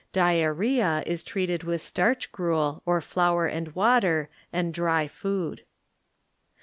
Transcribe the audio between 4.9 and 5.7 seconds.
food.